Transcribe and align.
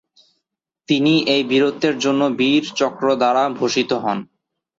তিনি 0.89 1.13
এই 1.33 1.43
বীরত্বের 1.43 1.95
জন্য 1.99 2.21
বীর 2.39 2.63
চক্র 2.79 3.05
দ্বারা 3.15 3.43
ভূষিত 3.57 3.91
হন। 4.03 4.17